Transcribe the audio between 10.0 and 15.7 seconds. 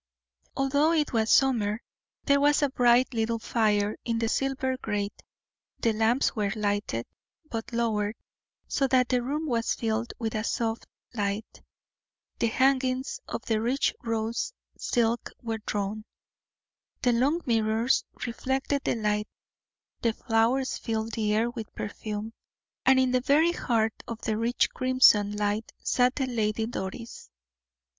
with a soft light; the hangings of rich rose silk were